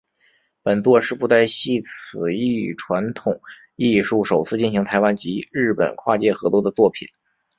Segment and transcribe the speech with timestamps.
[0.63, 3.39] 本作是布袋戏此一传统
[3.75, 7.07] 艺术首次进行台湾及日本跨界合作的作品。